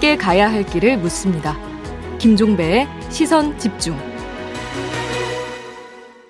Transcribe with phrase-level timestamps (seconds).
[0.00, 1.58] 함께 가야 할 길을 묻습니다.
[2.18, 3.94] 김종배의 시선 집중.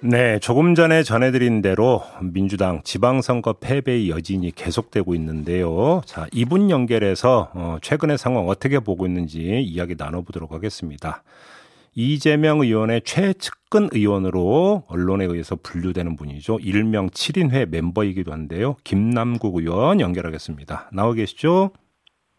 [0.01, 6.01] 네, 조금 전에 전해드린 대로 민주당 지방선거 패배의 여진이 계속되고 있는데요.
[6.05, 11.23] 자, 이분 연결해서 어, 최근의 상황 어떻게 보고 있는지 이야기 나눠보도록 하겠습니다.
[11.95, 16.59] 이재명 의원의 최측근 의원으로 언론에 의해서 분류되는 분이죠.
[16.63, 18.77] 일명 7인회 멤버이기도 한데요.
[18.85, 20.91] 김남국 의원 연결하겠습니다.
[20.93, 21.73] 나와 계시죠?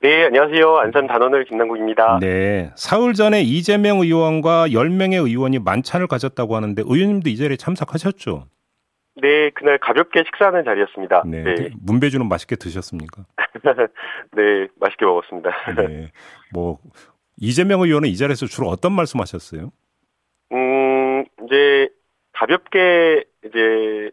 [0.02, 0.77] 네, 안녕하세요.
[0.77, 2.20] 안산 단원을 김남국입니다.
[2.22, 2.72] 네.
[2.76, 8.46] 사흘 전에 이재명 의원과 10명의 의원이 만찬을 가졌다고 하는데 의원님도 이 자리에 참석하셨죠?
[9.22, 11.24] 네, 그날 가볍게 식사하는 자리였습니다.
[11.27, 11.44] 네.
[11.44, 11.70] 네.
[11.82, 13.26] 문배주는 맛있게 드셨습니까?
[14.34, 15.52] 네, 맛있게 먹었습니다.
[15.76, 16.12] 네.
[16.54, 16.80] 뭐
[17.41, 19.72] 이재명 의원은 이 자리에서 주로 어떤 말씀하셨어요?
[20.54, 21.90] 음, 이제
[22.34, 24.12] 가볍게 이제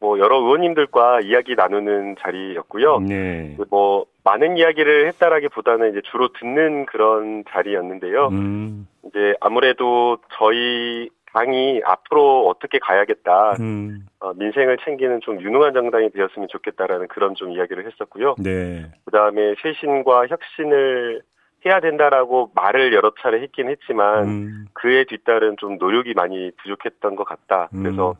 [0.00, 3.00] 뭐 여러 의원님들과 이야기 나누는 자리였고요.
[3.00, 3.56] 네.
[3.68, 8.28] 뭐 많은 이야기를 했다라기보다는 이제 주로 듣는 그런 자리였는데요.
[8.28, 8.86] 음.
[9.06, 13.56] 이제 아무래도 저희 당이 앞으로 어떻게 가야겠다.
[13.58, 14.06] 음.
[14.20, 18.36] 어, 민생을 챙기는 좀 유능한 정당이 되었으면 좋겠다라는 그런 좀 이야기를 했었고요.
[18.38, 18.86] 네.
[19.04, 21.22] 그 다음에 쇄신과 혁신을
[21.66, 24.66] 해야 된다라고 말을 여러 차례 했긴 했지만 음.
[24.74, 27.68] 그에 뒤따른 좀 노력이 많이 부족했던 것 같다.
[27.72, 28.14] 그래서 음.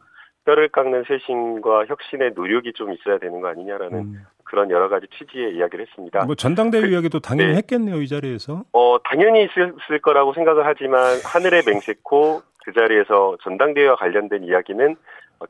[0.44, 4.24] 뼈를 깎는 쇄신과 혁신의 노력이 좀 있어야 되는 거 아니냐라는 음.
[4.44, 6.24] 그런 여러 가지 취지의 이야기를 했습니다.
[6.24, 7.58] 뭐 전당대회 그, 이야기도 당연히 네.
[7.58, 8.64] 했겠네요 이 자리에서.
[8.72, 14.96] 어 당연히 있을 거라고 생각을 하지만 하늘의 맹세코 그 자리에서 전당대회와 관련된 이야기는 어,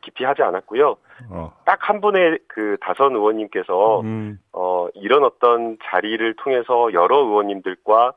[0.03, 0.97] 깊이 하지 않았고요.
[1.31, 1.53] 어.
[1.65, 4.39] 딱한 분의 그 다선 의원님께서 음.
[4.53, 8.13] 어 이런 어떤 자리를 통해서 여러 의원님들과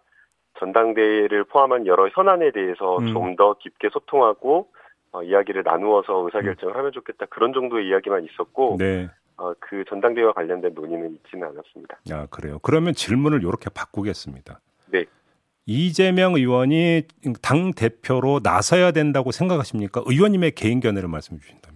[0.59, 3.13] 전당대회를 포함한 여러 현안에 대해서 음.
[3.13, 4.67] 좀더 깊게 소통하고
[5.13, 6.79] 어, 이야기를 나누어서 의사결정을 음.
[6.79, 9.09] 하면 좋겠다 그런 정도의 이야기만 있었고 네.
[9.37, 11.99] 어, 그 전당대회와 관련된 논의는 있지는 않았습니다.
[12.11, 12.59] 아 그래요.
[12.61, 14.59] 그러면 질문을 이렇게 바꾸겠습니다.
[14.87, 15.05] 네.
[15.65, 17.03] 이재명 의원이
[17.41, 20.03] 당 대표로 나서야 된다고 생각하십니까?
[20.05, 21.70] 의원님의 개인 견해를 말씀해 주신다면.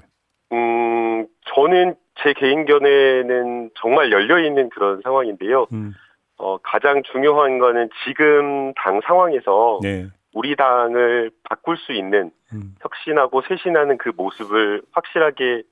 [0.56, 5.68] 음, 저는 제 개인 견해는 정말 열려 있는 그런 상황인데요.
[5.74, 5.94] 음.
[6.38, 10.08] 어, 가장 중요한 거는 지금 당 상황에서 네.
[10.34, 12.76] 우리 당을 바꿀 수 있는 음.
[12.82, 15.64] 혁신하고 쇄신하는 그 모습을 확실하게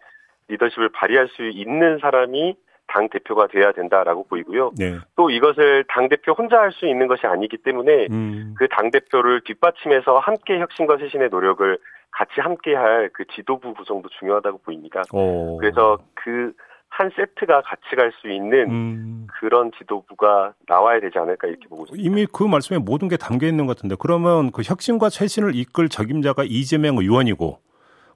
[0.48, 2.56] 리더십을 발휘할 수 있는 사람이
[2.88, 4.72] 당 대표가 돼야 된다라고 보이고요.
[4.78, 4.98] 네.
[5.16, 8.56] 또 이것을 당 대표 혼자 할 수 있는 것이 아니기 때문에 음.
[8.58, 11.78] 그당 대표를 뒷받침해서 함께 혁신과 쇄신의 노력을
[12.12, 15.02] 같이 함께 할 그 지도부 구성도 중요하다고 보입니다.
[15.12, 15.58] 오.
[15.58, 16.54] 그래서 그
[16.96, 19.28] 한 세트가 같이 갈 수 있는 음.
[19.40, 22.08] 그런 지도부가 나와야 되지 않을까 이렇게 보고 있습니다.
[22.08, 26.44] 이미 그 말씀에 모든 게 담겨 있는 것 같은데 그러면 그 혁신과 쇄신을 이끌 적임자가
[26.46, 27.58] 이재명 의원이고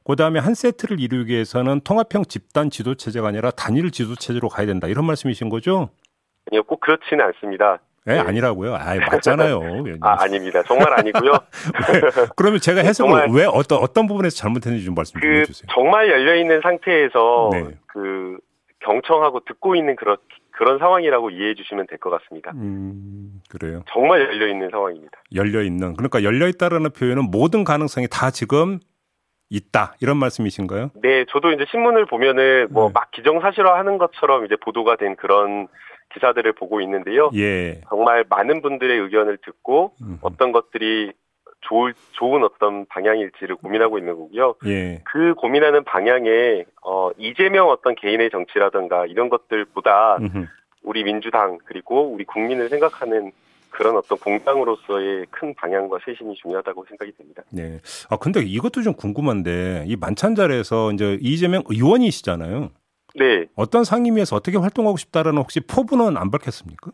[0.07, 4.87] 그다음에 한 세트를 이루기 위해서는 통합형 집단 지도 체제가 아니라 단일 지도 체제로 가야 된다.
[4.87, 5.89] 이런 말씀이신 거죠?
[6.49, 6.63] 아니요.
[6.63, 7.79] 꼭 그렇지는 않습니다.
[8.05, 8.19] 네, 네.
[8.21, 8.73] 아니라고요.
[8.75, 9.59] 아, 맞잖아요.
[9.99, 10.63] 아, 아닙니다.
[10.63, 11.33] 정말 아니고요.
[12.37, 15.67] 그러면 제가 해석을 왜 어떤 어떤 부분에서 잘못했는지 좀 말씀 좀 그, 해주세요.
[15.73, 17.65] 정말 열려 있는 상태에서 네.
[17.87, 18.37] 그
[18.79, 20.15] 경청하고 듣고 있는 그런
[20.51, 22.51] 그런 상황이라고 이해해 주시면 될 것 같습니다.
[22.55, 23.83] 음, 그래요.
[23.91, 25.11] 정말 열려 있는 상황입니다.
[25.35, 25.93] 열려 있는.
[25.95, 28.79] 그러니까 열려 있다라는 표현은 모든 가능성이 다 지금
[29.49, 30.91] 있다 이런 말씀이신가요?
[31.01, 33.15] 네, 저도 이제 신문을 보면은 뭐막 네.
[33.15, 35.67] 기정사실화하는 것처럼 이제 보도가 된 그런
[36.13, 37.29] 기사들을 보고 있는데요.
[37.35, 37.81] 예.
[37.89, 40.17] 정말 많은 분들의 의견을 듣고 음흠.
[40.21, 41.11] 어떤 것들이
[41.61, 44.55] 좋을, 좋은 어떤 방향일지를 고민하고 있는 거고요.
[44.65, 45.01] 예.
[45.05, 50.45] 그 고민하는 방향에 어, 이재명 어떤 개인의 정치라든가 이런 것들보다 음흠.
[50.83, 53.31] 우리 민주당 그리고 우리 국민을 생각하는
[53.69, 57.43] 그런 어떤 공당으로서의 큰 방향과 쇄신이 중요하다고 생각이 됩니다.
[57.51, 57.79] 네.
[58.09, 62.71] 아 근데 이것도 좀 궁금한데 이 만찬 자리에서 이제 이재명 의원이시잖아요.
[63.15, 63.45] 네.
[63.55, 66.91] 어떤 상임위에서 어떻게 활동하고 싶다라는 혹시 포부는 안 밝혔습니까?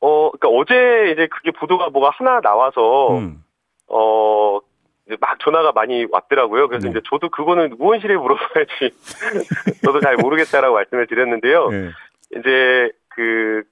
[0.00, 3.42] 어, 그러니까 어제 이제 그게 보도가 뭐가 하나 나와서 음.
[3.88, 4.58] 어,
[5.06, 6.68] 이제 막 전화가 많이 왔더라고요.
[6.68, 6.90] 그래서 네.
[6.90, 8.94] 이제 저도 그거는 의원실에 물어봐야지.
[9.84, 11.68] 저도 잘 모르겠다라고 말씀을 드렸는데요.
[11.68, 11.90] 네.
[12.36, 13.62] 이제 그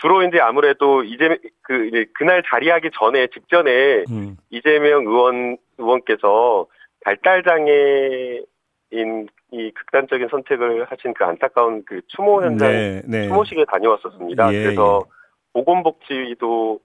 [0.00, 4.36] 주로 이제 아무래도 이제 그 이제 그날 자리하기 전에 직전에 음.
[4.50, 6.66] 이재명 의원 의원께서
[7.04, 13.28] 발달 장애인 이 극단적인 선택을 하신 그 안타까운 그 추모 현장 네, 네.
[13.28, 14.52] 추모식에 다녀왔었습니다.
[14.52, 15.10] 예, 그래서 예.
[15.52, 16.80] 보건복지도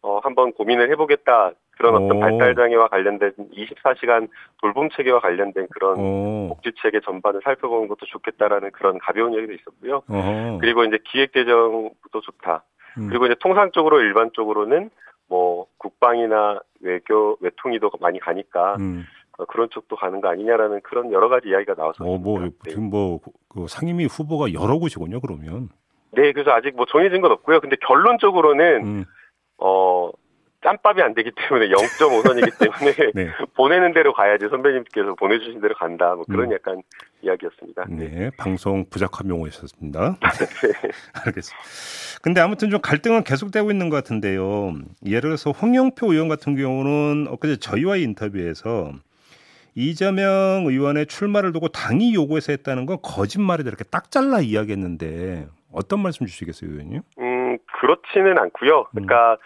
[0.00, 4.28] 어 한번 고민을 해보겠다 그런 어떤 발달 장애와 관련된 24시간
[4.60, 6.48] 돌봄 체계와 관련된 그런 오.
[6.48, 10.02] 복지 체계 전반을 살펴보는 것도 좋겠다라는 그런 가벼운 얘기도 있었고요.
[10.08, 10.58] 어허.
[10.60, 12.64] 그리고 이제 기획 재정도 좋다.
[12.98, 13.08] 음.
[13.08, 14.90] 그리고 이제 통상적으로 일반적으로는
[15.28, 19.04] 뭐 국방이나 외교 외통위도 많이 가니까 음.
[19.38, 22.04] 어, 그런 쪽도 가는 거 아니냐라는 그런 여러 가지 이야기가 나와서.
[22.04, 22.50] 어, 뭐 네.
[22.68, 25.20] 지금 뭐그 상임위 후보가 여러 곳이군요.
[25.20, 25.68] 그러면.
[26.10, 27.60] 네, 그래서 아직 뭐 정해진 건 없고요.
[27.60, 29.04] 근데 결론적으로는 음.
[29.58, 30.10] 어
[30.68, 33.30] 짬밥이 안 되기 때문에 0.5선이기 때문에 네.
[33.56, 36.52] 보내는 대로 가야지 선배님께서 보내주신 대로 간다 뭐 그런 음.
[36.52, 36.82] 약간
[37.22, 37.86] 이야기였습니다.
[37.88, 40.16] 네, 방송 부작한 용어였습니다.
[40.20, 40.90] 네.
[41.24, 42.20] 알겠습니다.
[42.22, 44.74] 근데 아무튼 좀 갈등은 계속되고 있는 것 같은데요.
[45.06, 48.92] 예를 들어서 홍영표 의원 같은 경우는 엊그제 저희와의 인터뷰에서
[49.74, 56.26] 이재명 의원의 출마를 두고 당이 요구해서 했다는 건 거짓말이다 이렇게 딱 잘라 이야기했는데 어떤 말씀
[56.26, 57.02] 주시겠어요, 의원님?
[57.20, 58.86] 음, 그렇지는 않고요.
[58.90, 59.36] 그러니까 음.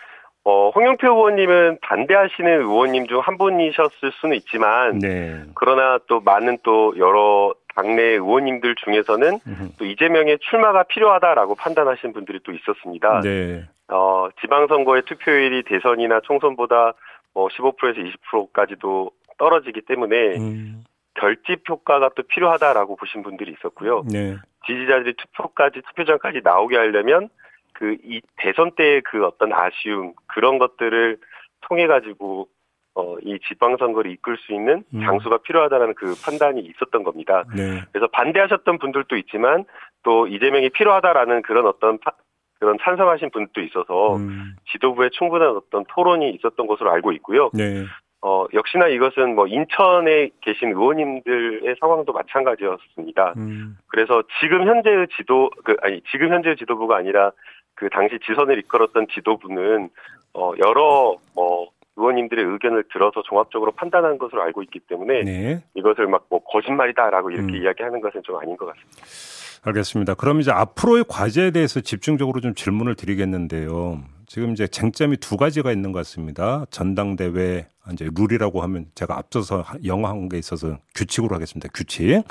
[0.44, 5.44] 어, 홍영표 의원님은 반대하시는 의원님 중 한 분이셨을 수는 있지만, 네.
[5.54, 9.38] 그러나 또 많은 또 여러 당내 의원님들 중에서는
[9.78, 13.20] 또 이재명의 출마가 필요하다라고 판단하신 분들이 또 있었습니다.
[13.20, 13.64] 네.
[13.88, 16.94] 어, 지방선거의 투표율이 대선이나 총선보다
[17.34, 18.00] 뭐 15%에서
[18.32, 20.84] 20%까지도 떨어지기 때문에 음.
[21.14, 24.04] 결집 효과가 또 필요하다라고 보신 분들이 있었고요.
[24.10, 24.36] 네.
[24.66, 27.28] 지지자들이 투표까지 투표장까지 나오게 하려면
[27.72, 31.18] 그 이 대선 때의 그 어떤 아쉬움 그런 것들을
[31.62, 32.48] 통해 가지고
[32.94, 35.00] 어, 이 지방선거를 이끌 수 있는 음.
[35.00, 37.44] 장수가 필요하다는 그 판단이 있었던 겁니다.
[37.56, 37.82] 네.
[37.90, 39.64] 그래서 반대하셨던 분들도 있지만
[40.02, 42.12] 또 이재명이 필요하다라는 그런 어떤 파,
[42.60, 44.56] 그런 찬성하신 분도 있어서 음.
[44.72, 47.50] 지도부에 충분한 어떤 토론이 있었던 것으로 알고 있고요.
[47.54, 47.86] 네.
[48.24, 53.34] 어, 역시나 이것은 뭐 인천에 계신 의원님들의 상황도 마찬가지였습니다.
[53.36, 53.76] 음.
[53.88, 57.32] 그래서 지금 현재의 지도, 그, 아니, 지금 현재의 지도부가 아니라
[57.74, 59.90] 그 당시 지선을 이끌었던 지도부는
[60.34, 65.62] 어 여러 뭐 의원님들의 의견을 들어서 종합적으로 판단한 것으로 알고 있기 때문에 네.
[65.74, 67.62] 이것을 막 뭐 거짓말이다라고 이렇게 음.
[67.62, 69.60] 이야기하는 것은 좀 아닌 것 같습니다.
[69.64, 70.14] 알겠습니다.
[70.14, 74.00] 그럼 이제 앞으로의 과제에 대해서 집중적으로 좀 질문을 드리겠는데요.
[74.26, 76.64] 지금 이제 쟁점이 두 가지가 있는 것 같습니다.
[76.70, 81.68] 전당대회 이제 룰이라고 하면 제가 앞서서 영어한 게 있어서 규칙으로 하겠습니다.
[81.74, 82.22] 규칙.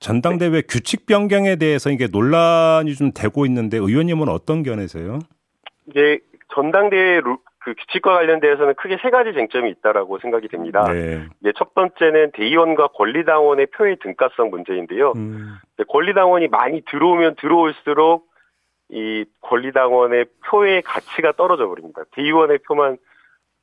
[0.00, 0.62] 전당대회 네.
[0.62, 5.18] 규칙 변경에 대해서 이게 논란이 좀 되고 있는데 의원님은 어떤 견해세요?
[5.88, 6.20] 이제
[6.54, 7.20] 전당대회
[7.60, 10.84] 그 규칙과 관련돼서는 크게 세 가지 쟁점이 있다라고 생각이 됩니다.
[10.90, 11.26] 네.
[11.40, 15.12] 이제 첫 번째는 대의원과 권리당원의 표의 등가성 문제인데요.
[15.16, 15.56] 음.
[15.88, 18.26] 권리당원이 많이 들어오면 들어올수록
[18.90, 22.02] 이 권리당원의 표의 가치가 떨어져 버립니다.
[22.12, 22.96] 대의원의 표만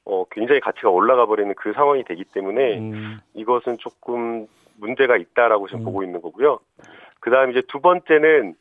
[0.06, 3.20] 어, 굉장히 가치가 올라가 버리는 그 상황이 되기 때문에 음.
[3.34, 4.46] 이것은 조금
[4.80, 5.86] 문제가 있다라고 지금 음.
[5.86, 6.60] 보고 있는 거고요.
[7.20, 8.56] 그 다음 이제 두 번째는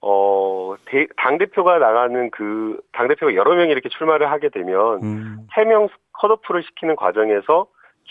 [0.00, 0.76] 어,
[1.16, 5.46] 당 대표가 나가는 그 당 대표가 여러 명이 이렇게 출마를 하게 되면 음.
[5.56, 7.68] 해명 컷오프를 시키는 과정에서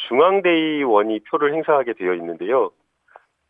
[0.08, 2.72] 중앙대의원이 표를 행사하게 되어 있는데요.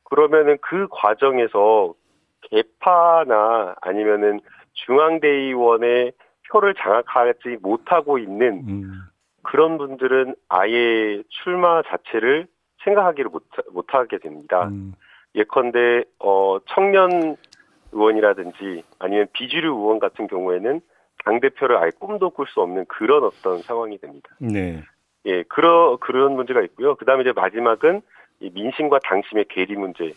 [0.04, 1.94] 그러면은 그 과정에서
[2.42, 4.40] 개파나 아니면은
[4.74, 6.14] 중앙대의원의
[6.50, 9.02] 표를 장악하지 못하고 있는 음.
[9.44, 12.48] 그런 분들은 아예 출마 자체를
[12.88, 14.68] 생각하기를 못, 못하게 됩니다.
[14.68, 14.94] 음.
[15.36, 17.36] 예컨대, 어, 청년
[17.92, 20.82] 의원이라든지 아니면 비주류 의원 같은 경우에는
[21.26, 24.30] 당 대표를 아예 꿈도 꿀 수 없는 그런 어떤 상황이 됩니다.
[24.40, 24.84] 네.
[25.26, 26.96] 예, 그러, 그런 문제가 있고요.
[26.96, 28.02] 그 다음에 이제 마지막은
[28.40, 30.14] 이 민심과 당심의 괴리 문제.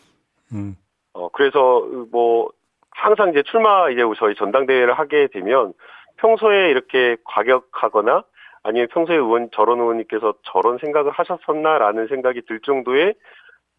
[0.52, 0.76] 음.
[1.12, 2.50] 어, 그래서 뭐,
[2.90, 5.72] 항상 이제 출마 이제 저희 전당대회를 하게 되면
[6.18, 8.24] 평소에 이렇게 과격하거나
[8.62, 13.14] 아니면 평소에 의원 저런 의원님께서 저런 생각을 하셨었나라는 생각이 들 정도의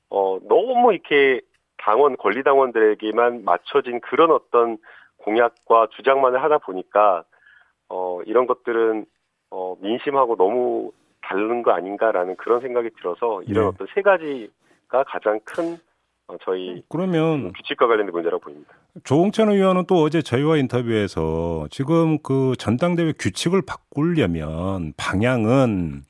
[0.09, 1.41] 어 너무 이렇게
[1.77, 4.77] 당원 권리당원들에게만 맞춰진 그런 어떤
[5.17, 7.23] 공약과 주장만을 하다 보니까
[7.89, 9.05] 어 이런 것들은
[9.51, 10.91] 어 민심하고 너무
[11.21, 13.69] 다른 거 아닌가라는 그런 생각이 들어서 이런 네.
[13.69, 15.90] 어떤 세 가지가 가장 큰 어,
[16.43, 18.73] 저희 그러면 규칙과 관련된 문제라고 보입니다.
[19.03, 26.03] 조홍천 의원은 또 어제 저희와 인터뷰에서 지금 그 전당대회 규칙을 바꾸려면 방향은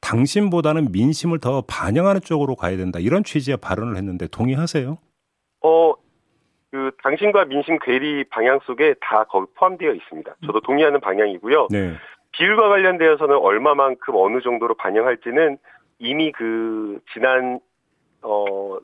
[0.00, 4.96] 당신보다는 민심을 더 반영하는 쪽으로 가야 된다 이런 취지의 발언을 했는데 동의하세요?
[5.62, 5.94] 어,
[6.70, 10.36] 그 당신과 민심 괴리 방향 속에 다 거기 포함되어 있습니다.
[10.46, 11.68] 저도 동의하는 방향이고요.
[11.70, 11.94] 네.
[12.32, 15.58] 비율과 관련되어서는 얼마만큼 어느 정도로 반영할지는
[15.98, 17.60] 이미 그 지난
[18.22, 18.78] 어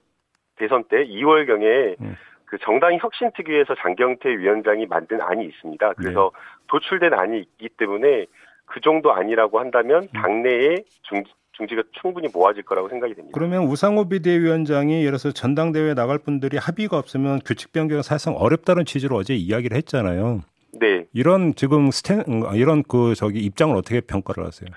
[0.56, 2.16] 대선 때 2월경에 음.
[2.44, 5.94] 그 정당 혁신특위에서 장경태 위원장이 만든 안이 있습니다.
[5.94, 6.40] 그래서 네.
[6.68, 8.26] 도출된 안이 있기 때문에
[8.66, 10.08] 그 정도 아니라고 한다면 음.
[10.12, 13.34] 당내에 중, 중지가 충분히 모아질 거라고 생각이 됩니다.
[13.34, 19.16] 그러면 우상호 비대위원장이 예를 들어서 전당대회 나갈 분들이 합의가 없으면 규칙 변경은 사실상 어렵다는 취지로
[19.16, 20.40] 어제 이야기를 했잖아요.
[20.80, 21.06] 네.
[21.12, 24.68] 이런 지금 스탠 이런 그 저기 입장을 어떻게 평가를 하세요?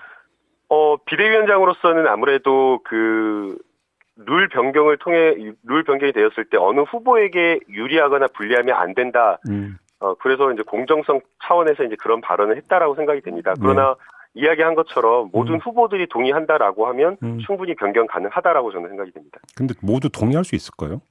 [0.70, 3.58] 어 비대위원장으로서는 아무래도 그
[4.18, 9.40] 룰 변경을 통해 룰 변경이 되었을 때 어느 후보에게 유리하거나 불리하면 안 된다.
[9.50, 9.78] 음.
[10.00, 13.54] 어 그래서 이제 공정성 차원에서 이제 그런 발언을 했다라고 생각이 됩니다.
[13.60, 13.96] 그러나
[14.34, 14.42] 네.
[14.46, 15.60] 이야기한 것처럼 모든 음.
[15.60, 17.40] 후보들이 동의한다라고 하면 음.
[17.40, 19.40] 충분히 변경 가능하다라고 저는 생각이 됩니다.
[19.56, 21.02] 근데 모두 동의할 수 있을까요?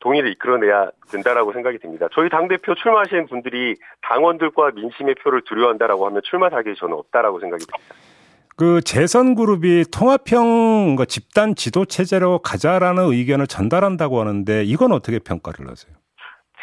[0.00, 2.08] 동의를 이끌어내야 된다라고 생각이 됩니다.
[2.12, 7.94] 저희 당대표 출마하시는 분들이 당원들과 민심의 표를 두려워한다라고 하면 출마 자격이 저는 없다라고 생각이 됩니다.
[8.56, 15.94] 그 재선 그룹이 통합형 집단 지도 체제로 가자라는 의견을 전달한다고 하는데 이건 어떻게 평가를 하세요?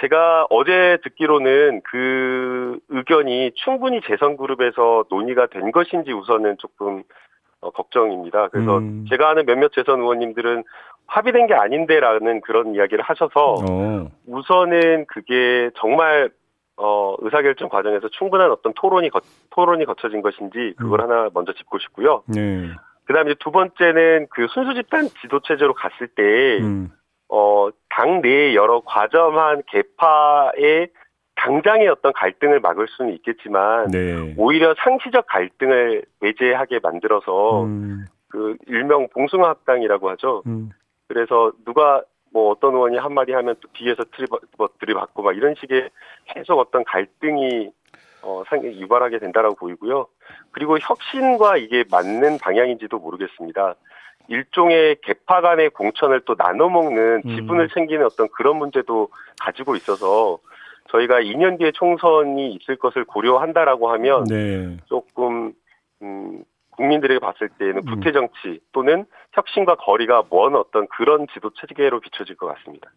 [0.02, 7.04] 제가 어제 듣기로는 그 의견이 충분히 재선 그룹에서 논의가 된 것인지 우선은 조금
[7.62, 8.50] 어, 걱정입니다.
[8.50, 9.06] 그래서 음.
[9.10, 10.64] 제가 아는 몇몇 재선 의원님들은
[11.06, 14.10] 합의된 게 아닌데라는 그런 이야기를 하셔서 어.
[14.28, 16.32] 우선은 그게 정말
[16.86, 19.22] 어, 의사결정 과정에서 충분한 어떤 토론이 거,
[19.52, 21.10] 토론이 거쳐진 것인지 그걸 음.
[21.10, 22.24] 하나 먼저 짚고 싶고요.
[22.28, 22.70] 네.
[23.06, 26.90] 그다음에 두 번째는 그 순수 집단 지도 체제로 갔을 때 음.
[27.30, 30.90] 어, 당 내에 여러 과점한 개파의
[31.36, 34.36] 당장의 어떤 갈등을 막을 수는 있겠지만 네.
[34.38, 38.06] 오히려 상시적 갈등을 외제하게 만들어서 음.
[38.28, 40.44] 그 일명 봉숭아 합당이라고 하죠.
[40.48, 40.70] 음.
[41.08, 45.90] 그래서 누가 뭐 어떤 의원이 한마디 하면 또 뒤에서 트리버들이 받고 막 이런 식의
[46.26, 47.72] 계속 어떤 갈등이
[48.24, 50.08] 어, 상당히 유발하게 된다라고 보이고요.
[50.52, 53.76] 그리고 혁신과 이게 맞는 방향인지도 모르겠습니다.
[54.30, 57.36] 일종의 개파 간의 공천을 또 나눠 먹는 음.
[57.36, 57.70] 지분을 음.
[57.74, 59.10] 챙기는 어떤 그런 문제도
[59.40, 60.40] 가지고 있어서
[60.90, 64.78] 저희가 2년 뒤에 총선이 있을 것을 고려한다라고 하면 네.
[64.86, 65.54] 조금
[66.02, 66.44] 음,
[66.78, 67.86] 국민들에게 봤을 때는 음.
[67.86, 72.90] 부채 정치 또는 혁신과 거리가 먼 어떤 그런 지도 체계로 비춰질 것 같습니다.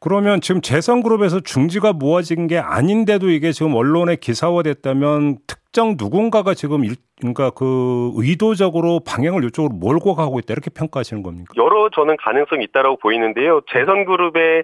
[0.00, 6.96] 그러면 지금 재선그룹에서 중지가 모아진 게 아닌데도 이게 지금 언론에 기사화됐다면 특정 누군가가 지금 일,
[7.18, 11.52] 그러니까 그 의도적으로 방향을 이쪽으로 몰고 가고 있다 이렇게 평가하시는 겁니까?
[11.56, 13.60] 여러 저는 가능성이 있다라고 보이는데요.
[13.70, 14.62] 재선그룹에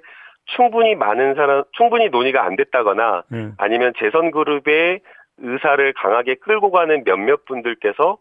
[0.57, 3.51] 충분히 많은 사람, 충분히 논의가 안 됐다거나 네.
[3.59, 5.01] 아니면 재선그룹의
[5.39, 8.17] 의사를 강하게 끌고 가는 몇몇 분들께서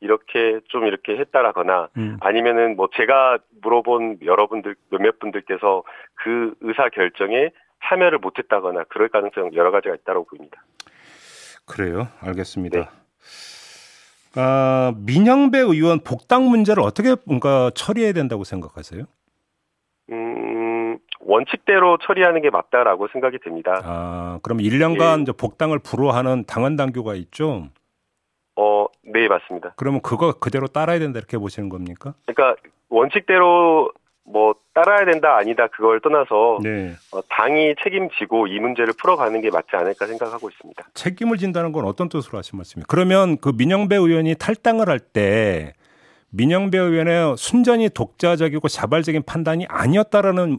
[0.00, 2.18] 이렇게 좀 이렇게 했다라거나 음.
[2.20, 5.82] 아니면은 뭐 제가 물어본 여러분들 몇몇 분들께서
[6.14, 7.50] 그 의사 결정에
[7.84, 10.62] 참여를 못했다거나 그럴 가능성 여러 가지가 있다고 보입니다.
[11.66, 12.78] 그래요, 알겠습니다.
[12.78, 12.86] 네.
[14.38, 19.04] 아, 민영배 의원 복당 문제를 어떻게 뭔가 처리해야 된다고 생각하세요?
[20.12, 23.80] 음, 원칙대로 처리하는 게 맞다라고 생각이 됩니다.
[23.82, 25.32] 아, 그럼 1년간 예.
[25.32, 27.68] 복당을 불허하는 당원 당규가 있죠?
[28.56, 29.74] 어, 네, 맞습니다.
[29.76, 32.14] 그러면 그거 그대로 따라야 된다 이렇게 보시는 겁니까?
[32.26, 33.92] 그러니까 원칙대로
[34.28, 36.94] 뭐 따라야 된다 아니다 그걸 떠나서 네.
[37.12, 40.84] 어, 당이 책임지고 이 문제를 풀어가는 게 맞지 않을까 생각하고 있습니다.
[40.94, 42.86] 책임을 진다는 건 어떤 뜻으로 하신 말씀이에요?
[42.88, 45.74] 그러면 그 민영배 의원이 탈당을 할 때
[46.30, 50.58] 민영배 의원의 순전히 독자적이고 자발적인 판단이 아니었다라는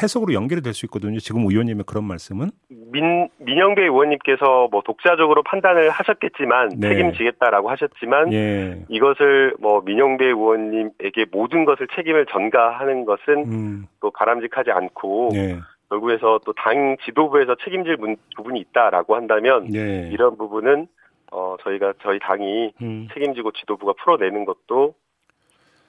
[0.00, 1.18] 해석으로 연결이 될 수 있거든요.
[1.18, 2.50] 지금 의원님의 그런 말씀은
[2.92, 6.88] 민 민영배 의원님께서 뭐 독자적으로 판단을 하셨겠지만 네.
[6.88, 8.84] 책임지겠다라고 하셨지만 예.
[8.88, 13.86] 이것을 뭐 민영배 의원님에게 모든 것을 책임을 전가하는 것은 음.
[14.00, 15.58] 또 바람직하지 않고 예.
[15.90, 17.96] 결국에서 또 당 지도부에서 책임질
[18.36, 20.08] 부분이 있다라고 한다면 예.
[20.12, 20.86] 이런 부분은
[21.32, 23.08] 어 저희가 저희 당이 음.
[23.12, 24.94] 책임지고 지도부가 풀어내는 것도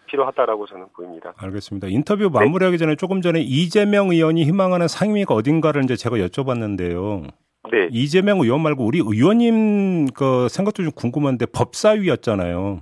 [0.10, 1.34] 필요하다라고 저는 보입니다.
[1.38, 1.88] 알겠습니다.
[1.88, 2.78] 인터뷰 마무리하기 네.
[2.78, 7.24] 전에 조금 전에 이재명 의원이 희망하는 상임위가 어딘가를 이제 제가 여쭤봤는데요.
[7.72, 7.88] 네.
[7.92, 12.82] 이재명 의원 말고 우리 의원님 그 생각도 좀 궁금한데 법사위였잖아요.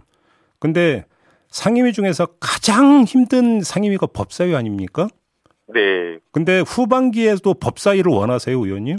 [0.60, 1.06] 근데
[1.50, 5.08] 상임위 중에서 가장 힘든 상임위가 법사위 아닙니까?
[5.68, 6.20] 네.
[6.32, 8.98] 근데 후반기에도 법사위를 원하세요, 의원님?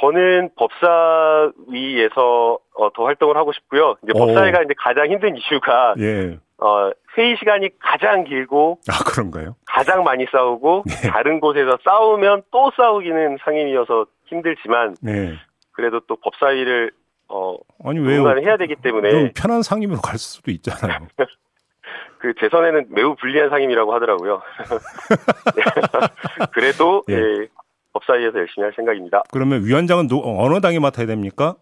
[0.00, 3.96] 저는 법사위에서 어, 더 활동을 하고 싶고요.
[4.02, 6.38] 이제 법사위가 이제 가장 힘든 이슈가 예.
[6.64, 9.54] 어, 회의 시간이 가장 길고 아 그런가요?
[9.66, 11.10] 가장 많이 싸우고 네.
[11.10, 15.34] 다른 곳에서 싸우면 또 싸우기는 상임이어서 힘들지만 네.
[15.72, 16.90] 그래도 또 법사위를
[17.28, 18.26] 어 아니 왜요?
[18.38, 21.06] 해야 되기 때문에 편한 상임으로 갈 수도 있잖아요.
[22.18, 24.40] 그 재선에는 매우 불리한 상임이라고 하더라고요.
[26.54, 27.14] 그래도 예.
[27.14, 27.48] 예,
[27.92, 29.22] 법사위에서 열심히 할 생각입니다.
[29.30, 31.56] 그러면 위원장은 노, 어느 당이 맡아야 됩니까?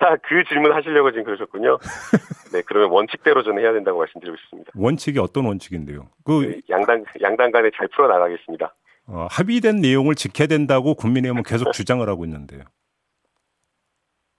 [0.00, 1.78] 아, 그 질문 하시려고 지금 그러셨군요.
[2.52, 4.72] 네, 그러면 원칙대로 저는 해야 된다고 말씀드리고 싶습니다.
[4.74, 6.08] 원칙이 어떤 원칙인데요?
[6.24, 8.74] 그 네, 양당 양당 간에 잘 풀어 나가겠습니다.
[9.06, 12.62] 어, 합의된 내용을 지켜야 된다고 국민의힘은 계속 주장을 하고 있는데요.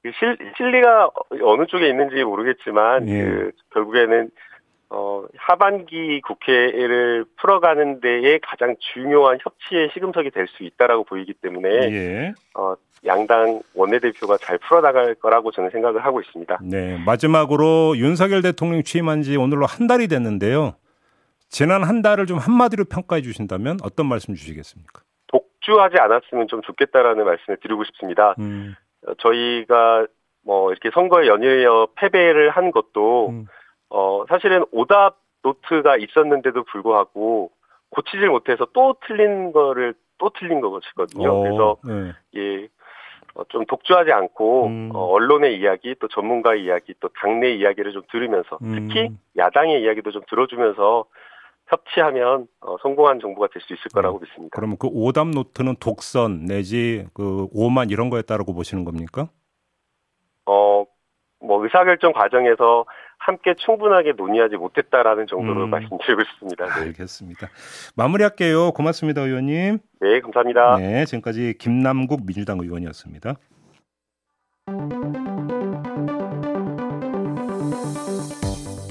[0.03, 1.09] 그 실, 실리가
[1.43, 3.23] 어느 쪽에 있는지 모르겠지만 예.
[3.23, 4.29] 그 결국에는
[4.91, 12.33] 어, 하반기 국회를 풀어가는 데에 가장 중요한 협치의 시금석이 될 수 있다라고 보이기 때문에 예.
[12.55, 12.75] 어,
[13.05, 16.59] 양당 원내대표가 잘 풀어나갈 거라고 저는 생각을 하고 있습니다.
[16.63, 20.75] 네, 마지막으로 윤석열 대통령 취임한 지 오늘로 한 달이 됐는데요.
[21.49, 25.01] 지난 한 달을 좀 한마디로 평가해 주신다면 어떤 말씀 주시겠습니까?
[25.27, 28.35] 독주하지 않았으면 좀 좋겠다라는 말씀을 드리고 싶습니다.
[28.39, 28.75] 음.
[29.07, 30.05] 어, 저희가
[30.43, 33.45] 뭐 이렇게 선거에 연이어 패배를 한 것도 음.
[33.89, 37.51] 어 사실은 오답 노트가 있었는데도 불구하고
[37.89, 41.31] 고치질 못해서 또 틀린 거를 또 틀린 거거든요.
[41.31, 42.13] 어, 그래서 네.
[42.35, 42.67] 예.
[43.35, 44.91] 어, 좀 독주하지 않고 음.
[44.93, 49.19] 어, 언론의 이야기 또 전문가의 이야기 또 당내 이야기를 좀 들으면서 특히 음.
[49.37, 51.05] 야당의 이야기도 좀 들어주면서
[51.67, 54.25] 협치하면 어, 성공한 정부가 될 수 있을 거라고 네.
[54.25, 54.55] 믿습니다.
[54.55, 59.29] 그러면 그 오답 노트는 독선 내지 그 오만 이런 거였다라고 보시는 겁니까?
[60.45, 60.85] 어,
[61.41, 62.85] 뭐 의사결정 과정에서
[63.19, 65.69] 함께 충분하게 논의하지 못했다라는 정도로 음.
[65.69, 66.65] 말씀드리고 싶습니다.
[66.65, 66.87] 네.
[66.87, 67.49] 알겠습니다.
[67.95, 68.71] 마무리할게요.
[68.71, 69.79] 고맙습니다, 의원님.
[69.99, 70.77] 네, 감사합니다.
[70.77, 73.35] 네, 지금까지 김남국 민주당 의원이었습니다.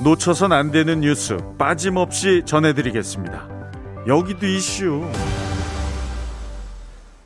[0.04, 3.49] 놓쳐선 안 되는 뉴스 빠짐없이 전해드리겠습니다.
[4.06, 5.02] 여기도 이슈.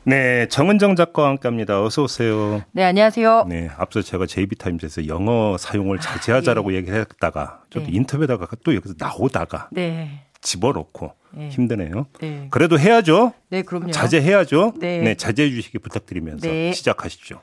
[0.05, 1.81] 네, 정은정 작가와 함께합니다.
[1.81, 2.61] 어서 오세요.
[2.73, 3.45] 네, 안녕하세요.
[3.47, 6.77] 네, 앞서 제가 JB타임즈에서 영어 사용을 자제하자라고 아, 예.
[6.77, 7.93] 얘기를 했다가 저도 네.
[7.93, 10.25] 인터뷰에다가 또 여기서 나오다가 네.
[10.41, 11.47] 집어넣고 네.
[11.47, 12.07] 힘드네요.
[12.19, 12.47] 네.
[12.51, 13.31] 그래도 해야죠.
[13.49, 13.91] 네, 그럼요.
[13.91, 14.73] 자제해야죠.
[14.79, 16.73] 네, 네 자제해 주시기 부탁드리면서 네.
[16.73, 17.39] 시작하십시오.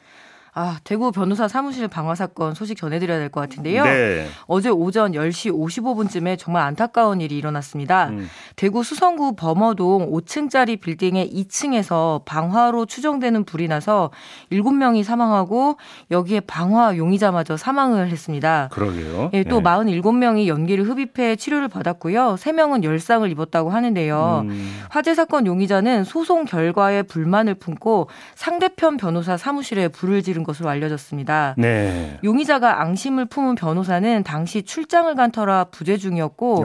[0.52, 3.85] 아, 대구 변호사 사무실 방화 사건 소식 전해드려야 될 것 같은데요.
[3.85, 4.26] 네.
[4.47, 8.09] 어제 오전 10시 55분쯤에 정말 안타까운 일이 일어났습니다.
[8.09, 8.28] 음.
[8.57, 14.11] 대구 수성구 범어동 5층짜리 빌딩의 2층에서 방화로 추정되는 불이 나서
[14.50, 15.76] 7명이 사망하고
[16.11, 18.69] 여기에 방화 용의자마저 사망을 했습니다.
[18.73, 19.30] 그러게요.
[19.35, 19.62] 예, 또 네.
[19.62, 22.35] 47명이 연기를 흡입해 치료를 받았고요.
[22.38, 24.42] 3명은 열상을 입었다고 하는데요.
[24.47, 24.80] 음.
[24.88, 31.54] 화재 사건 용의자는 소송 결과에 불만을 품고 상대편 변호사 사무실에 불을 지른 것으로 알려졌습니다.
[31.59, 32.18] 네.
[32.25, 36.64] 용의자가 앙심을 품은 변호사는 당시 출장을 간 터라 부재 중이었고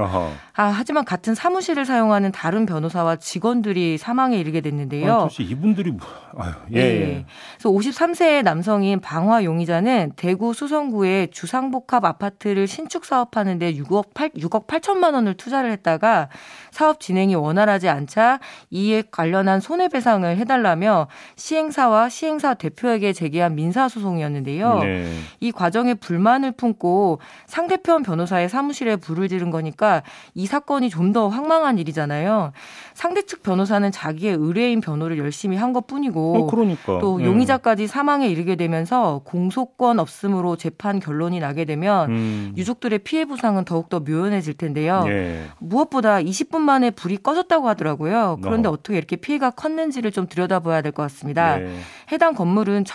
[0.57, 5.13] 아, 하지만 같은 사무실을 사용하는 다른 변호사와 직원들이 사망에 이르게 됐는데요.
[5.13, 6.85] 아, 도대체 이분들이 뭐, 아유, 예, 네.
[6.85, 7.25] 예.
[7.57, 15.13] 그래서 53세의 남성인 방화 용의자는 대구 수성구의 주상복합 아파트를 신축 사업하는데 6억 8 6억 8천만
[15.13, 16.29] 원을 투자를 했다가
[16.71, 18.39] 사업 진행이 원활하지 않자
[18.69, 24.79] 이에 관련한 손해배상을 해달라며 시행사와 시행사 대표에게 제기한 민 사소송이었는데요.
[24.79, 25.11] 네.
[25.39, 31.77] 이 과정에 불만을 품고 상대편 변호사의 사무실에 불을 지른 거니까 이 사건이 좀 더 황망한
[31.77, 32.51] 일이잖아요.
[32.95, 36.99] 상대 측 변호사는 자기의 의뢰인 변호를 열심히 한 것 뿐이고 어, 그러니까.
[36.99, 37.25] 또 네.
[37.25, 42.53] 용의자까지 사망에 이르게 되면서 공소권 없음으로 재판 결론이 나게 되면 음.
[42.57, 45.03] 유족들의 피해 부상은 더욱더 묘연해질 텐데요.
[45.05, 45.45] 네.
[45.59, 48.39] 무엇보다 20분 만에 불이 꺼졌다고 하더라고요.
[48.41, 48.71] 그런데 어.
[48.71, 51.57] 어떻게 이렇게 피해가 컸는지를 좀 들여다봐야 될 것 같습니다.
[51.57, 51.77] 네.
[52.11, 52.85] 해당 건물은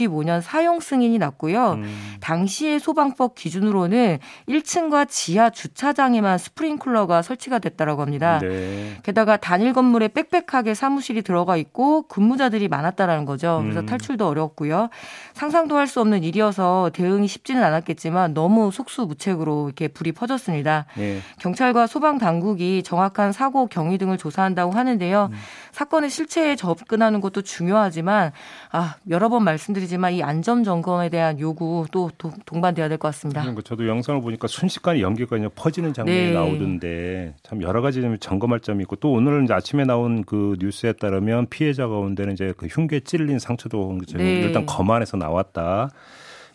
[0.00, 1.72] 1995년 사용 승인이 났고요.
[1.72, 2.16] 음.
[2.20, 8.38] 당시의 소방법 기준으로는 1층과 지하 주차장에만 스프링클러가 설치가 됐다라고 합니다.
[8.40, 8.96] 네.
[9.02, 13.60] 게다가 단일 건물에 빽빽하게 사무실이 들어가 있고 근무자들이 많았다라는 거죠.
[13.62, 13.86] 그래서 음.
[13.86, 14.88] 탈출도 어렵고요.
[15.34, 20.86] 상상도 할 수 없는 일이어서 대응이 쉽지는 않았겠지만 너무 속수무책으로 이렇게 불이 퍼졌습니다.
[20.96, 21.18] 네.
[21.40, 25.30] 경찰과 소방 당국이 정확한 사고 경위 등을 조사한다고 하는데요.
[25.32, 25.36] 음.
[25.72, 28.30] 사건의 실체에 접근하는 것도 중요하지만
[28.70, 32.10] 아, 여러 번 말씀드리지 만 이 안전 점검에 대한 요구 또
[32.44, 33.40] 동반돼야 될 것 같습니다.
[33.42, 36.32] 그러니까 저도 영상을 보니까 순식간에 연기가 그냥 퍼지는 장면이 네.
[36.32, 41.46] 나오던데 참 여러 가지 점검할 점이 있고 또 오늘 이제 아침에 나온 그 뉴스에 따르면
[41.48, 44.40] 피해자 가운데는 이제 그 흉계 찔린 상처도 네.
[44.40, 45.90] 일단 거만해서 나왔다.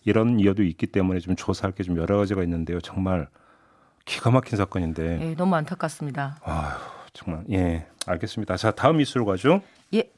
[0.04, 2.80] 이런 이유도 있기 때문에 좀 조사할 게 좀 여러 가지가 있는데요.
[2.82, 3.28] 정말
[4.06, 5.18] 기가 막힌 사건인데.
[5.18, 6.38] 네, 너무 안타깝습니다.
[6.44, 6.78] 아휴,
[7.14, 7.86] 정말 예.
[8.06, 8.56] 알겠습니다.
[8.58, 9.62] 자, 다음 이슈로 가죠.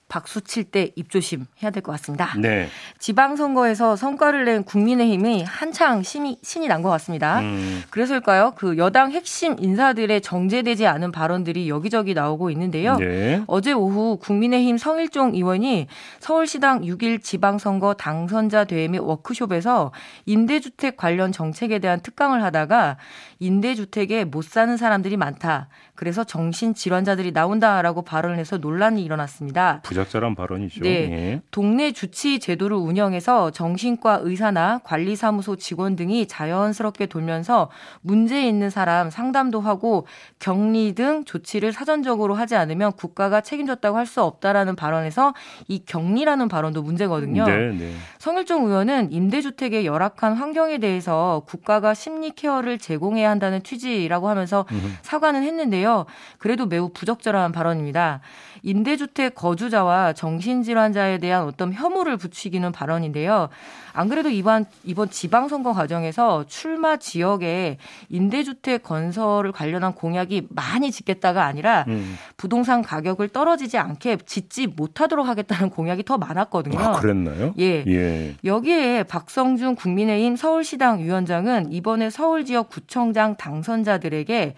[0.07, 2.33] 예, 박수 칠 때 입조심 해야 될 것 같습니다.
[2.37, 2.67] 네.
[2.99, 7.39] 지방선거에서 성과를 낸 국민의힘이 한창 신이, 신이 난 것 같습니다.
[7.39, 7.83] 음.
[7.89, 8.53] 그래서일까요?
[8.55, 12.95] 그 여당 핵심 인사들의 정제되지 않은 발언들이 여기저기 나오고 있는데요.
[12.97, 13.41] 네.
[13.47, 15.87] 어제 오후 국민의힘 성일종 의원이
[16.19, 19.91] 서울시당 6일 지방선거 당선자 대회 및 워크숍에서
[20.25, 22.97] 임대주택 관련 정책에 대한 특강을 하다가
[23.39, 25.67] 임대주택에 못 사는 사람들이 많다.
[25.95, 29.81] 그래서 정신질환자들이 나온다라고 발언을 해서 논란이 일어났습니다.
[29.97, 30.83] 부적절한 발언이죠.
[30.83, 30.89] 네.
[30.89, 31.41] 예.
[31.51, 37.69] 동네 주치 제도를 운영해서 정신과 의사나 관리사무소 직원 등이 자연스럽게 돌면서
[38.01, 40.05] 문제 있는 사람 상담도 하고
[40.39, 45.33] 격리 등 조치를 사전적으로 하지 않으면 국가가 책임졌다고 할 수 없다라는 발언에서
[45.67, 47.43] 이 격리라는 발언도 문제거든요.
[47.45, 47.91] 네, 네.
[48.19, 54.65] 성일종 의원은 임대주택의 열악한 환경에 대해서 국가가 심리 케어를 제공해야 한다는 취지라고 하면서
[55.01, 56.05] 사과는 했는데요.
[56.37, 58.21] 그래도 매우 부적절한 발언입니다.
[58.63, 63.49] 임대주택 거주자와 정신질환자에 대한 어떤 혐오를 붙이기는 발언인데요.
[63.93, 67.77] 안 그래도 이번 이번 지방선거 과정에서 출마 지역에
[68.09, 72.15] 임대주택 건설을 관련한 공약이 많이 짓겠다가 아니라 음.
[72.37, 76.79] 부동산 가격을 떨어지지 않게 짓지 못하도록 하겠다는 공약이 더 많았거든요.
[76.79, 77.53] 아, 그랬나요?
[77.59, 77.83] 예.
[77.87, 78.35] 예.
[78.43, 84.55] 여기에 박성준 국민의힘 서울시당 위원장은 이번에 서울 지역 구청장 당선자들에게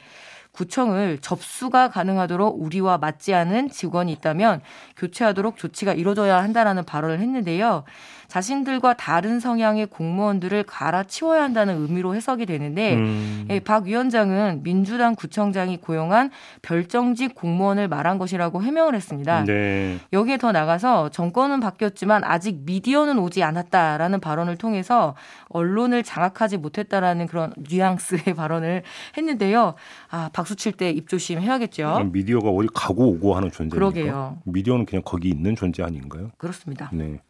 [0.60, 4.60] 구청을 접수가 가능하도록 우리와 맞지 않은 직원이 있다면
[4.98, 7.86] 교체하도록 조치가 이루어져야 한다라는 발언을 했는데요.
[8.28, 13.48] 자신들과 다른 성향의 공무원들을 갈아치워야 한다는 의미로 해석이 되는데 음.
[13.50, 16.30] 예, 박 위원장은 민주당 구청장이 고용한
[16.62, 19.46] 별정직 공무원을 말한 것이라고 해명을 했습니다.
[19.46, 19.98] 네.
[20.14, 25.16] 여기에 더 나가서 정권은 바뀌었지만 아직 미디어는 오지 않았다라는 발언을 통해서
[25.48, 28.84] 언론을 장악하지 못했다라는 그런 뉘앙스의 발언을
[29.18, 29.74] 했는데요.
[30.12, 32.10] 아 박수 칠 때 입조심 해야겠죠.
[32.12, 33.76] 미디어가 어디 가고 오고 하는 존재입니까?
[33.76, 34.42] 그러게요.
[34.46, 36.32] 미디어는 그냥 거기 있는 존재 아닌가요?
[36.38, 36.90] 그렇습니다.
[36.94, 37.22] 네.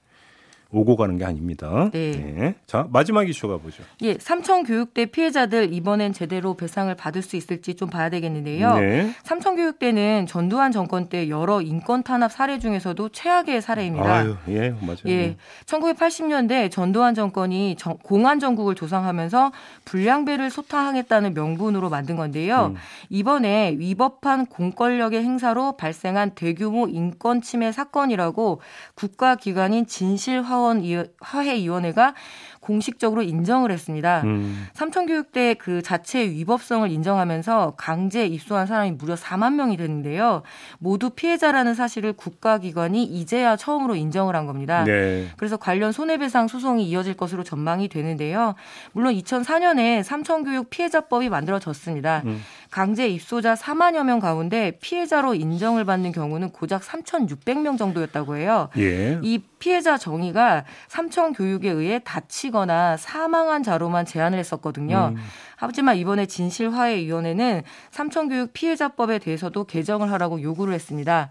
[0.72, 1.90] 오고 가는 게 아닙니다.
[1.92, 2.12] 네.
[2.12, 2.56] 네.
[2.68, 3.82] 자, 마지막 이슈가 뭐죠?
[4.04, 8.76] 예, 삼청교육대 피해자들 이번엔 제대로 배상을 받을 수 있을지 좀 봐야 되겠는데요.
[8.76, 9.12] 네.
[9.24, 14.14] 삼청교육대는 전두환 정권 때 여러 인권 탄압 사례 중에서도 최악의 사례입니다.
[14.14, 14.98] 아유, 예, 맞아요.
[15.08, 15.38] 예.
[15.66, 19.52] 1980년대 전두환 정권이 정, 공안 정국을 조성하면서
[19.86, 22.74] 불량배를 소탕하겠다는 명분으로 만든 건데요.
[22.74, 22.76] 음.
[23.10, 28.62] 이번에 위법한 공권력의 행사로 발생한 대규모 인권 침해 사건이라고
[28.94, 32.13] 국가기관인 진실화 사원 화해위원회가
[32.60, 34.22] 공식적으로 인정을 했습니다.
[34.26, 34.67] 음.
[34.74, 40.43] 삼천교육대 그 자체의 위법성을 인정하면서 강제 입소한 사람이 무려 4만 명이 되는데요.
[40.78, 44.84] 모두 피해자라는 사실을 국가기관이 이제야 처음으로 인정을 한 겁니다.
[44.84, 45.30] 네.
[45.38, 48.56] 그래서 관련 손해배상 소송이 이어질 것으로 전망이 되는데요.
[48.91, 52.24] 물론 2004년에 삼천교육 피해자법이 만들어졌습니다.
[52.26, 52.41] 음.
[52.70, 58.70] 강제 입소자 4만여 명 가운데 피해자로 인정을 받는 경우는 고작 3,600명 정도였다고 해요.
[58.78, 59.20] 예.
[59.24, 65.14] 이 피해자 정의가 삼천 교육에 의해 다치거나 사망한 자로만 제한을 했었거든요.
[65.16, 65.22] 음.
[65.56, 71.30] 하지만 이번에 진실화해위원회는 삼천교육 피해자법에 대해서도 개정을 하라고 요구를 했습니다.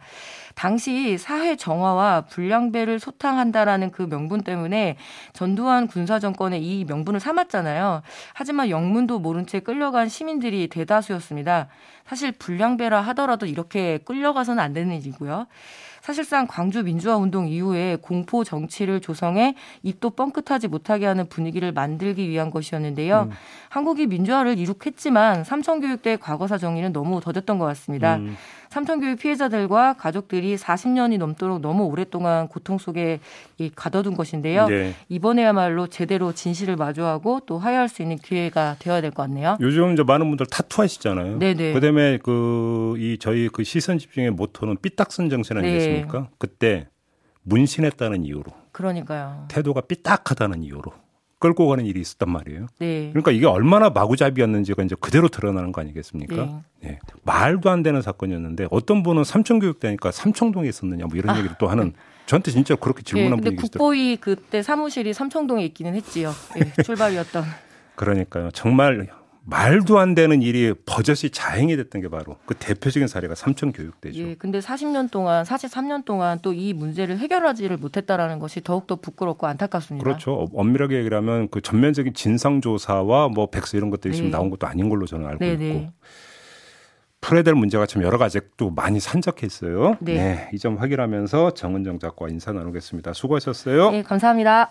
[0.58, 4.96] 당시 사회 정화와 불량배를 소탕한다라는 그 명분 때문에
[5.32, 8.02] 전두환 군사 정권의 이 명분을 삼았잖아요.
[8.34, 11.68] 하지만 영문도 모른 채 끌려간 시민들이 대다수였습니다.
[12.08, 15.46] 사실 불량배라 하더라도 이렇게 끌려가서는 안 되는 일이고요.
[16.00, 22.50] 사실상 광주 민주화 운동 이후에 공포 정치를 조성해 입도 뻥끗하지 못하게 하는 분위기를 만들기 위한
[22.50, 23.28] 것이었는데요.
[23.30, 23.36] 음.
[23.68, 28.16] 한국이 민주화를 이룩했지만 삼천교육대 과거사 정리는 너무 더뎠던 것 같습니다.
[28.16, 28.36] 음.
[28.70, 33.20] 삼천교육 피해자들과 가족들이 40년이 넘도록 너무 오랫동안 고통 속에
[33.74, 34.66] 가둬둔 것인데요.
[34.68, 34.94] 네.
[35.08, 39.56] 이번에야말로 제대로 진실을 마주하고 또 화해할 수 있는 기회가 되어야 될 것 같네요.
[39.60, 41.38] 요즘 이제 많은 분들 타투 하시잖아요.
[41.38, 41.72] 네네.
[41.72, 46.20] 그다음에 그 이 저희 그 시선 집중의 모토는 삐딱선 정신 아니겠습니까?
[46.20, 46.26] 네.
[46.38, 46.88] 그때
[47.42, 48.44] 문신했다는 이유로.
[48.72, 49.46] 그러니까요.
[49.48, 50.92] 태도가 삐딱하다는 이유로
[51.38, 52.66] 끌고 가는 일이 있었단 말이에요.
[52.78, 53.10] 네.
[53.10, 56.62] 그러니까 이게 얼마나 마구잡이였는지가 이제 그대로 드러나는 거 아니겠습니까?
[56.80, 56.88] 네.
[56.88, 56.98] 네.
[57.22, 61.38] 말도 안 되는 사건이었는데 어떤 분은 삼청교육대니까 삼청동에 있었느냐 뭐 이런 아.
[61.38, 61.92] 얘기를 또 하는
[62.26, 63.68] 저한테 진짜 그렇게 질문한 네, 분이 있어요.
[63.70, 66.32] 국보위 그때 사무실이 삼청동에 있기는 했지요.
[66.54, 67.44] 네, 출발이었던.
[67.94, 68.50] 그러니까요.
[68.52, 69.08] 정말
[69.50, 74.18] 말도 안 되는 일이 버젓이 자행이 됐던 게 바로 그 대표적인 사례가 삼천 교육대죠.
[74.20, 80.04] 예, 근데 40년 동안, 43년 동안 또 이 문제를 해결하지를 못했다라는 것이 더욱더 부끄럽고 안타깝습니다.
[80.04, 80.48] 그렇죠.
[80.52, 84.16] 엄밀하게 얘기를 하면 그 전면적인 진상 조사와 뭐 백서 이런 것들이 네.
[84.16, 85.68] 지금 나온 것도 아닌 걸로 저는 알고 네네.
[85.70, 85.92] 있고.
[87.20, 89.96] 풀어야 될 문제가 참 여러 가지 또 많이 산적해 있어요.
[90.00, 90.14] 네.
[90.14, 90.50] 네.
[90.52, 93.12] 이 점 확인하면서 정은정 작가 인사 나누겠습니다.
[93.12, 93.90] 수고하셨어요.
[93.92, 94.70] 네, 감사합니다.